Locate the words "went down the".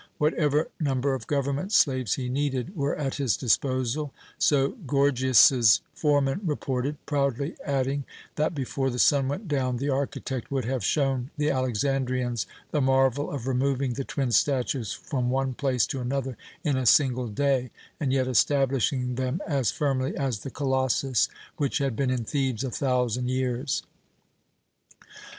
9.27-9.91